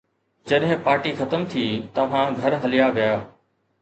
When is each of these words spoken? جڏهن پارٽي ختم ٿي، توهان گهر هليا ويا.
جڏهن 0.51 0.79
پارٽي 0.87 1.11
ختم 1.19 1.45
ٿي، 1.51 1.65
توهان 1.99 2.35
گهر 2.41 2.59
هليا 2.65 2.89
ويا. 2.97 3.13